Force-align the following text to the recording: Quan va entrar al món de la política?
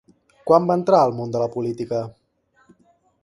Quan 0.51 0.63
va 0.69 0.77
entrar 0.79 1.01
al 1.01 1.13
món 1.19 1.35
de 1.35 1.43
la 1.43 1.49
política? 1.57 1.99